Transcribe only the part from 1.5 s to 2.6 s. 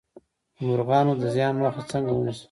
مخه څنګه ونیسم؟